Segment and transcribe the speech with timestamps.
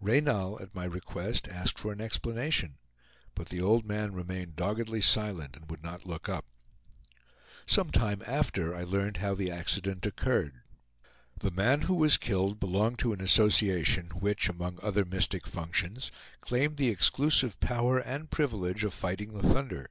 [0.00, 2.78] Reynal, at my request, asked for an explanation;
[3.34, 6.46] but the old man remained doggedly silent, and would not look up.
[7.66, 10.62] Some time after I learned how the accident occurred.
[11.38, 16.10] The man who was killed belonged to an association which, among other mystic functions,
[16.40, 19.90] claimed the exclusive power and privilege of fighting the thunder.